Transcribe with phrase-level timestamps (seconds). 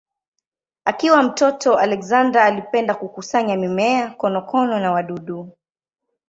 [0.85, 5.51] Akiwa mtoto Alexander alipenda kukusanya mimea, konokono na wadudu.